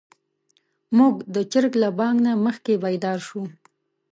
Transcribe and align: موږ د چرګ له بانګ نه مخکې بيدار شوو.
موږ 0.97 1.15
د 1.35 1.35
چرګ 1.51 1.73
له 1.83 1.89
بانګ 1.97 2.17
نه 2.25 2.31
مخکې 2.45 2.73
بيدار 2.83 3.19
شوو. 3.27 3.43